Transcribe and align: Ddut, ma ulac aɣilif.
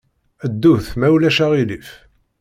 Ddut, 0.51 0.85
ma 0.99 1.07
ulac 1.15 1.37
aɣilif. 1.45 1.89